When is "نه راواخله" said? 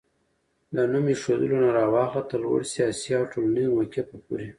1.63-2.21